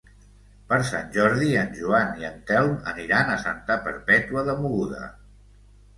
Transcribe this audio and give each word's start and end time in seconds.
Per 0.71 0.77
Sant 0.91 1.05
Jordi 1.17 1.49
en 1.65 1.69
Joan 1.81 2.17
i 2.23 2.27
en 2.31 2.39
Telm 2.53 2.73
aniran 2.95 3.29
a 3.35 3.39
Santa 3.47 3.79
Perpètua 3.87 4.49
de 4.49 4.57
Mogoda. 4.65 5.05